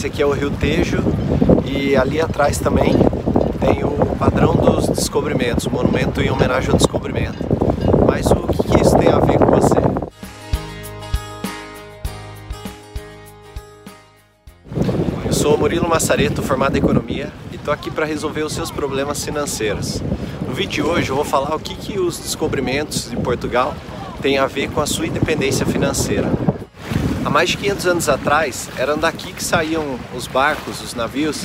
[0.00, 0.96] esse aqui é o Rio Tejo
[1.62, 2.94] e ali atrás também
[3.60, 7.36] tem o padrão dos descobrimentos, o monumento em homenagem ao descobrimento.
[8.06, 9.76] Mas o que, que isso tem a ver com você?
[15.26, 19.22] Eu sou Murilo Massareto, formado em Economia, e estou aqui para resolver os seus problemas
[19.22, 20.02] financeiros.
[20.48, 23.74] No vídeo de hoje eu vou falar o que, que os descobrimentos de Portugal
[24.22, 26.30] têm a ver com a sua independência financeira.
[27.22, 31.44] Há mais de 500 anos atrás, eram daqui que saíam os barcos, os navios,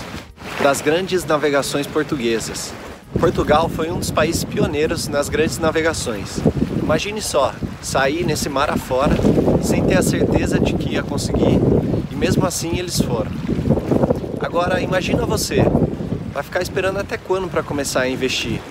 [0.64, 2.74] das grandes navegações portuguesas.
[3.20, 6.40] Portugal foi um dos países pioneiros nas grandes navegações.
[6.82, 9.16] Imagine só, sair nesse mar afora
[9.62, 11.60] sem ter a certeza de que ia conseguir
[12.10, 13.32] e mesmo assim eles foram.
[14.40, 15.62] Agora imagina você,
[16.34, 18.62] vai ficar esperando até quando para começar a investir?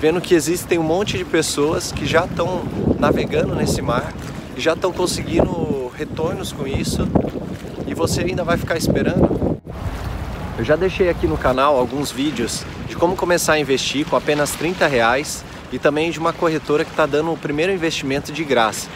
[0.00, 2.62] Vendo que existem um monte de pessoas que já estão
[2.98, 4.14] navegando nesse mar
[4.56, 7.08] e já estão conseguindo retornos com isso
[7.84, 9.58] e você ainda vai ficar esperando?
[10.56, 14.52] Eu já deixei aqui no canal alguns vídeos de como começar a investir com apenas
[14.52, 18.88] 30 reais e também de uma corretora que está dando o primeiro investimento de graça.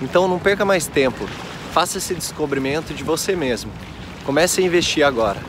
[0.00, 1.28] Então não perca mais tempo,
[1.70, 3.70] faça esse descobrimento de você mesmo.
[4.24, 5.40] Comece a investir agora.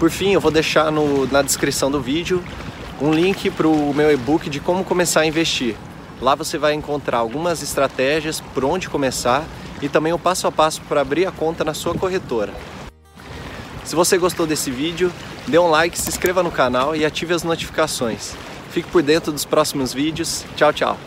[0.00, 2.42] Por fim, eu vou deixar no, na descrição do vídeo
[3.00, 5.76] um link para o meu e-book de como começar a investir.
[6.20, 9.44] Lá você vai encontrar algumas estratégias por onde começar
[9.80, 12.52] e também o passo a passo para abrir a conta na sua corretora.
[13.84, 15.10] Se você gostou desse vídeo,
[15.46, 18.34] dê um like, se inscreva no canal e ative as notificações.
[18.70, 20.44] Fique por dentro dos próximos vídeos.
[20.56, 20.98] Tchau, tchau!